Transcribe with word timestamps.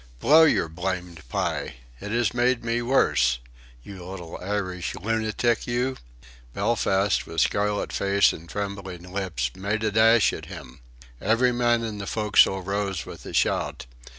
Blow 0.19 0.45
your 0.45 0.67
blamed 0.67 1.21
pie. 1.29 1.75
It 1.99 2.09
has 2.09 2.33
made 2.33 2.65
me 2.65 2.81
worse 2.81 3.37
you 3.83 4.03
little 4.03 4.35
Irish 4.41 4.95
lunatic, 4.95 5.67
you!" 5.67 5.95
Belfast, 6.55 7.27
with 7.27 7.39
scarlet 7.39 7.93
face 7.93 8.33
and 8.33 8.49
trembling 8.49 9.03
lips, 9.13 9.51
made 9.53 9.83
a 9.83 9.91
dash 9.91 10.33
at 10.33 10.45
him. 10.47 10.79
Every 11.21 11.51
man 11.51 11.83
in 11.83 11.99
the 11.99 12.07
forecastle 12.07 12.63
rose 12.63 13.05
with 13.05 13.27
a 13.27 13.33
shout. 13.33 13.85